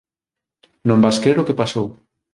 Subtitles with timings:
[0.87, 1.87] Non vas crer o que pasou.